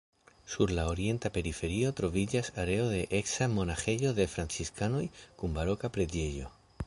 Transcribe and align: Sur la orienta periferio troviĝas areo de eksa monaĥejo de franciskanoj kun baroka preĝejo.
Sur 0.51 0.71
la 0.77 0.85
orienta 0.91 1.29
periferio 1.35 1.91
troviĝas 1.99 2.49
areo 2.63 2.87
de 2.95 3.03
eksa 3.19 3.49
monaĥejo 3.57 4.15
de 4.21 4.27
franciskanoj 4.37 5.07
kun 5.43 5.57
baroka 5.59 5.95
preĝejo. 5.99 6.53